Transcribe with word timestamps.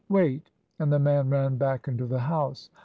Wait!" 0.09 0.49
And 0.79 0.91
the 0.91 0.97
man 0.97 1.29
ran 1.29 1.57
back 1.57 1.87
into 1.87 2.07
the 2.07 2.21
house. 2.21 2.71